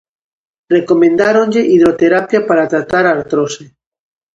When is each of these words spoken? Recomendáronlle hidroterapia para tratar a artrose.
Recomendáronlle 0.75 1.61
hidroterapia 1.71 2.39
para 2.49 2.69
tratar 2.73 3.03
a 3.05 3.13
artrose. 3.17 3.63